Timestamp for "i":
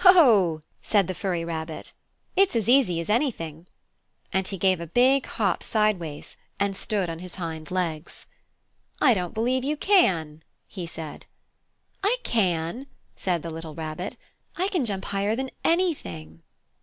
9.00-9.14, 12.02-12.18, 14.56-14.68